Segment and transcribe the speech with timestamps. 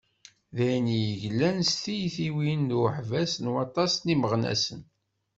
[0.55, 4.81] D ayen i d-yeglan s tyitiwin d uḥbas n waṭas n yimeɣnasen.